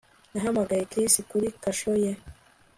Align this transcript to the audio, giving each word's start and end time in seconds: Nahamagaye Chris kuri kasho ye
Nahamagaye 0.31 0.87
Chris 0.91 1.13
kuri 1.29 1.47
kasho 1.61 1.91
ye 2.03 2.11